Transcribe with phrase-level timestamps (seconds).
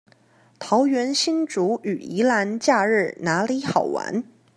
[0.57, 4.23] 桃園新竹與宜蘭假日哪裡好玩